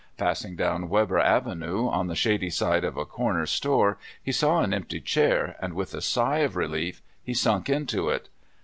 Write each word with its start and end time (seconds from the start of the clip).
Passing 0.17 0.55
down 0.55 0.89
Weber 0.89 1.19
Avenue, 1.19 1.87
on 1.87 2.07
the 2.07 2.15
shady 2.15 2.49
side 2.49 2.83
of 2.83 2.97
a 2.97 3.05
corner 3.05 3.45
store 3.45 3.99
he 4.19 4.31
saw 4.31 4.61
an 4.63 4.73
empty 4.73 4.99
chair, 4.99 5.55
and 5.61 5.75
with 5.75 5.93
a 5.93 6.01
sigh 6.01 6.39
of 6.39 6.55
relief 6.55 7.03
he 7.23 7.35
sunk 7.35 7.69
into 7.69 8.09
it. 8.09 8.27